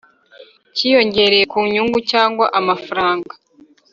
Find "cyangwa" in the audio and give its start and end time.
2.11-2.45